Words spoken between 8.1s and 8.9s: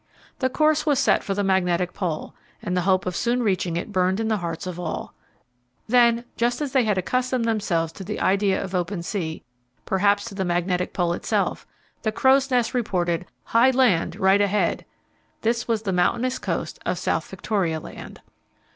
idea of